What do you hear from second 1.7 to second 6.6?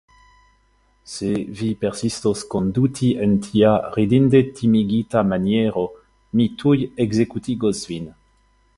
persistos konduti en tia ridinde timigita maniero, mi